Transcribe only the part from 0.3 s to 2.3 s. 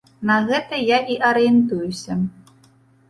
гэта я і арыентуюся.